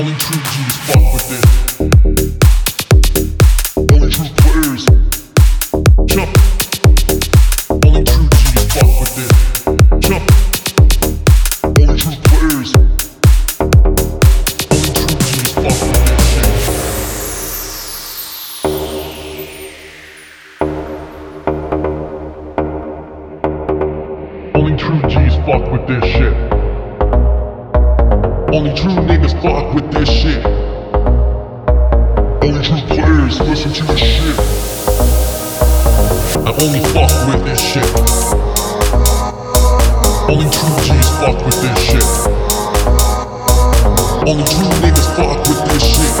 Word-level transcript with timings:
Only 0.00 0.14
true 0.14 0.40
G's 0.40 0.76
fuck 0.86 1.12
with 1.12 1.28
this. 1.28 1.44
Shit. 6.10 6.30
Only 24.54 24.76
true 24.78 25.02
G's 25.10 25.36
fuck 25.44 25.70
with 25.70 25.86
this 25.86 26.04
shit. 26.10 26.59
Only 28.52 28.74
true 28.74 28.90
niggas 29.06 29.40
fuck 29.40 29.74
with 29.74 29.92
this 29.92 30.10
shit. 30.10 30.44
Only 32.42 32.62
true 32.66 32.82
players 32.88 33.38
listen 33.38 33.72
to 33.72 33.84
this 33.84 34.00
shit. 34.00 34.36
I 36.44 36.50
only 36.60 36.80
fuck 36.90 37.12
with 37.28 37.44
this 37.44 37.60
shit. 37.60 37.86
Only 40.28 40.50
true 40.50 40.74
G's 40.82 41.08
fuck 41.22 41.38
with 41.46 41.62
this 41.62 41.78
shit. 41.78 42.02
Only 44.26 44.44
true 44.50 44.72
niggas 44.82 45.08
fuck 45.14 45.38
with 45.46 45.62
this 45.70 45.84
shit. 45.86 46.14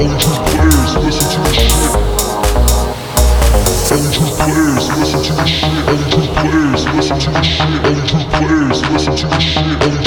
Only 0.00 0.16
true 0.16 0.40
players 0.48 0.96
listen 0.96 1.28
to 1.28 1.40
this 1.44 1.60
shit. 1.60 1.92
Only 3.92 4.08
true 4.16 4.32
players 4.40 4.88
listen 4.96 5.20
to 5.22 5.32
this 5.42 5.50
shit. 5.50 5.72
Only 5.88 6.06
true 6.10 6.28
players 6.32 6.82
listen 6.88 7.18
to 7.20 7.30
this 7.30 7.46
shit. 7.46 7.68
Only 7.84 8.04
true 8.08 8.24
players 8.32 8.80
listen 8.90 9.14
to 9.14 9.26
this 9.28 9.42
shit. 9.42 10.01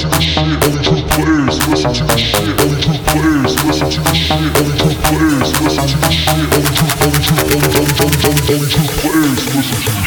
to 0.00 0.08
the 0.08 0.20
shit, 0.20 0.38
only 0.38 0.82
true 0.82 1.02
players, 1.12 1.68
listen 1.68 1.92
to 1.92 2.04
the 2.04 2.16
shit, 2.16 2.60
only 2.60 2.80
true 2.80 2.96
players, 3.04 3.64
listen 3.64 3.90
to 3.90 4.00
the 4.00 4.14
shit, 4.14 4.40
only 4.56 4.78
true 4.78 4.96
players, 5.04 5.60
listen 5.60 5.86
to 5.88 5.96
the 5.98 6.10
shit, 6.10 6.30
only 6.32 6.72
true, 6.72 6.88
only 7.04 7.20
true, 7.20 7.36
only, 7.52 7.68
only, 7.76 7.94
only, 8.00 8.16
only, 8.24 8.54
only 8.54 8.68
true 8.70 8.88
players, 8.96 9.54
listen 9.54 9.80
to 9.84 9.99